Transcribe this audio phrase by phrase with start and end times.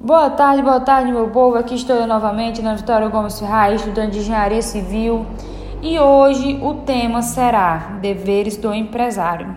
[0.00, 1.56] Boa tarde, boa tarde, meu povo.
[1.56, 5.26] Aqui estou eu novamente na Vitória Gomes Ferraz, estudante de Engenharia Civil.
[5.82, 9.56] E hoje o tema será Deveres do Empresário.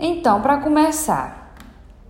[0.00, 1.54] Então, para começar,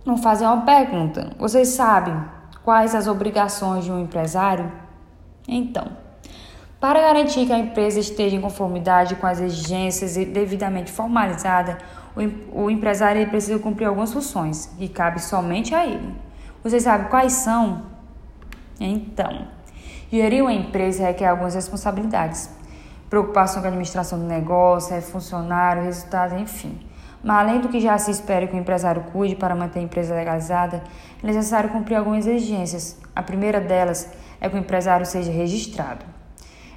[0.05, 1.35] vamos fazer uma pergunta.
[1.37, 2.15] Vocês sabem
[2.63, 4.71] quais as obrigações de um empresário?
[5.49, 5.85] Então,
[6.79, 11.77] para garantir que a empresa esteja em conformidade com as exigências e devidamente formalizada,
[12.53, 16.28] o empresário precisa cumprir algumas funções que cabe somente a ele.
[16.63, 17.83] Vocês sabem quais são?
[18.79, 19.47] Então,
[20.11, 22.49] gerir uma empresa requer algumas responsabilidades.
[23.09, 26.79] Preocupação com a administração do negócio, é funcionário, resultados, enfim.
[27.23, 30.13] Mas além do que já se espera que o empresário cuide para manter a empresa
[30.13, 30.83] legalizada,
[31.21, 32.97] é necessário cumprir algumas exigências.
[33.15, 36.05] A primeira delas é que o empresário seja registrado.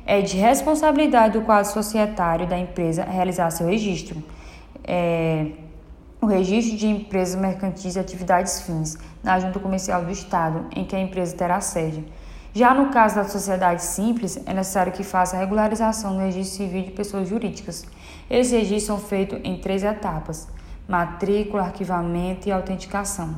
[0.04, 4.22] É de responsabilidade do quadro societário da empresa realizar seu registro.
[4.84, 5.46] É,
[6.22, 10.94] o registro de empresas mercantis e atividades fins na Junta Comercial do Estado, em que
[10.94, 12.04] a empresa terá sede.
[12.54, 16.84] Já no caso da sociedade simples, é necessário que faça a regularização no registro civil
[16.84, 17.84] de pessoas jurídicas.
[18.30, 20.46] Esses registros são feitos em três etapas:
[20.86, 23.34] matrícula, arquivamento e autenticação.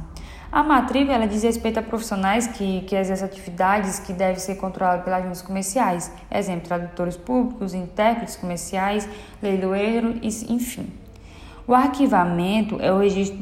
[0.52, 5.04] A matrícula ela diz respeito a profissionais que, que exercem atividades que devem ser controladas
[5.04, 9.08] pelas juntas comerciais, exemplo, tradutores públicos, intérpretes comerciais,
[9.42, 11.03] leiloeiro, enfim.
[11.66, 13.38] O arquivamento é o registro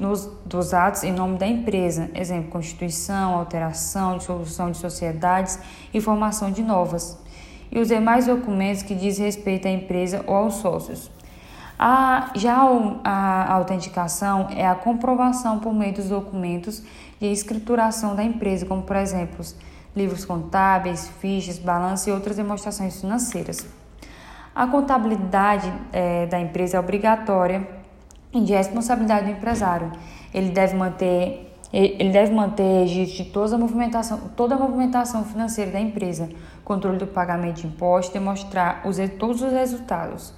[0.47, 5.59] dos, atos em nome da empresa, exemplo, constituição, alteração, dissolução de sociedades
[5.92, 7.19] e formação de novas,
[7.69, 11.11] e os demais documentos que dizem respeito à empresa ou aos sócios.
[11.77, 12.59] A, já
[13.03, 16.81] a autenticação é a comprovação por meio dos documentos
[17.20, 19.45] de escrituração da empresa, como por exemplo
[19.97, 23.67] livros contábeis, fichas, balanço e outras demonstrações financeiras.
[24.55, 27.81] A contabilidade é, da empresa é obrigatória
[28.33, 29.92] e de responsabilidade do empresário.
[30.33, 35.70] Ele deve manter ele deve manter registro de toda a movimentação, toda a movimentação financeira
[35.70, 36.28] da empresa,
[36.62, 40.34] controle do pagamento de impostos, demonstrar os, todos os resultados.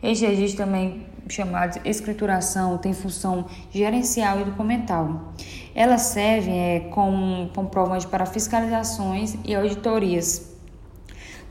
[0.00, 5.32] Este registro também chamado escrituração tem função gerencial e documental.
[5.74, 10.55] Ela serve é, como comprovante para fiscalizações e auditorias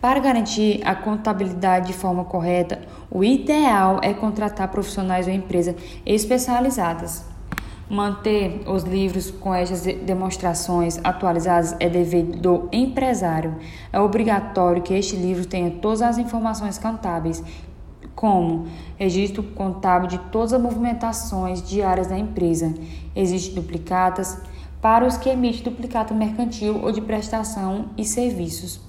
[0.05, 2.79] para garantir a contabilidade de forma correta,
[3.09, 5.73] o ideal é contratar profissionais ou empresas
[6.05, 7.25] especializadas.
[7.89, 13.55] Manter os livros com estas demonstrações atualizadas é dever do empresário.
[13.91, 17.43] É obrigatório que este livro tenha todas as informações contábeis,
[18.13, 18.67] como
[18.97, 22.71] registro contábil de todas as movimentações diárias da empresa.
[23.15, 24.37] Existem duplicatas
[24.79, 28.84] para os que emitem duplicata mercantil ou de prestação e serviços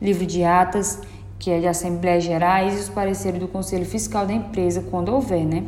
[0.00, 1.00] livro de atas,
[1.38, 5.44] que é de Assembleias Gerais, e os pareceres do Conselho Fiscal da empresa, quando houver,
[5.44, 5.64] né?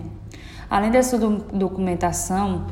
[0.68, 2.66] Além dessa do documentação,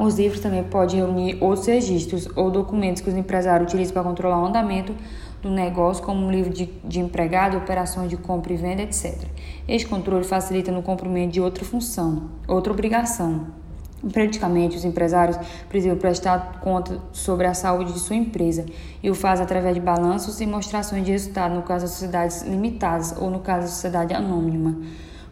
[0.00, 4.40] os livros também podem reunir outros registros ou documentos que os empresários utilizam para controlar
[4.40, 4.94] o andamento
[5.42, 9.18] do negócio, como um livro de, de empregado, operações de compra e venda, etc.
[9.66, 13.46] Este controle facilita no cumprimento de outra função, outra obrigação,
[14.10, 18.66] Praticamente, os empresários precisam prestar conta sobre a saúde de sua empresa.
[19.02, 23.14] E o faz através de balanços e mostrações de resultado, no caso das sociedades limitadas
[23.16, 24.76] ou no caso da sociedade anônima,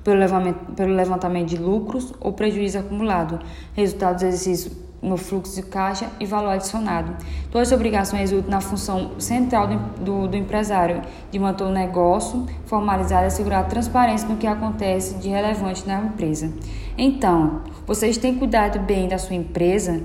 [0.04, 3.40] pelo levantamento, de lucros ou prejuízo acumulado,
[3.74, 7.16] resultados do exercício no fluxo de caixa e valor adicionado.
[7.50, 12.46] Todas as obrigações resultam na função central do, do, do, empresário de manter o negócio
[12.66, 16.52] formalizado e assegurar a transparência no que acontece de relevante na empresa.
[16.98, 20.02] Então, vocês têm cuidado bem da sua empresa,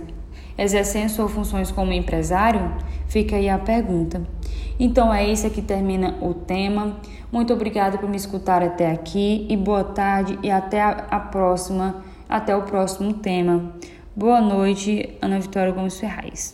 [0.57, 2.71] exercendo suas funções como empresário?
[3.07, 4.21] Fica aí a pergunta.
[4.79, 6.97] Então é isso que termina o tema.
[7.31, 12.55] Muito obrigada por me escutar até aqui e boa tarde e até a próxima, até
[12.55, 13.73] o próximo tema.
[14.17, 16.53] Boa noite, Ana Vitória Gomes Ferraz.